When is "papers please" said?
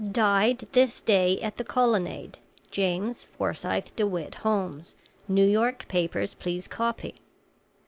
5.87-6.67